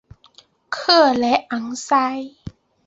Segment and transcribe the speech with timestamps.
[0.67, 2.23] 克雷昂塞。